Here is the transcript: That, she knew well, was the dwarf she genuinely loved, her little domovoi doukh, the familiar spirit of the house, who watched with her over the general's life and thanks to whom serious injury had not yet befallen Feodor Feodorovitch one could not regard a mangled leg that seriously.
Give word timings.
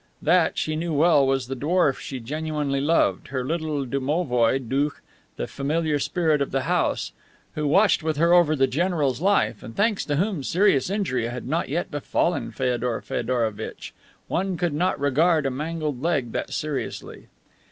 That, 0.23 0.57
she 0.57 0.75
knew 0.75 0.93
well, 0.93 1.27
was 1.27 1.45
the 1.47 1.55
dwarf 1.55 1.99
she 1.99 2.19
genuinely 2.19 2.81
loved, 2.81 3.27
her 3.27 3.43
little 3.43 3.85
domovoi 3.85 4.57
doukh, 4.57 4.99
the 5.35 5.45
familiar 5.45 5.99
spirit 5.99 6.41
of 6.41 6.49
the 6.49 6.61
house, 6.63 7.11
who 7.53 7.67
watched 7.67 8.01
with 8.01 8.17
her 8.17 8.33
over 8.33 8.55
the 8.55 8.65
general's 8.65 9.21
life 9.21 9.61
and 9.61 9.75
thanks 9.75 10.03
to 10.05 10.15
whom 10.15 10.41
serious 10.41 10.89
injury 10.89 11.27
had 11.27 11.47
not 11.47 11.69
yet 11.69 11.91
befallen 11.91 12.49
Feodor 12.51 12.99
Feodorovitch 12.99 13.93
one 14.27 14.57
could 14.57 14.73
not 14.73 14.99
regard 14.99 15.45
a 15.45 15.51
mangled 15.51 16.01
leg 16.01 16.31
that 16.31 16.51
seriously. 16.51 17.27